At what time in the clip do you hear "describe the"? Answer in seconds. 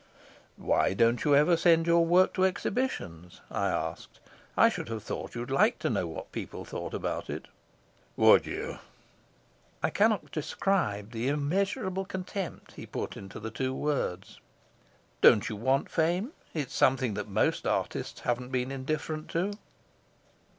10.31-11.29